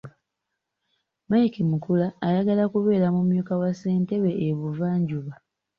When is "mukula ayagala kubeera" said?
1.69-3.07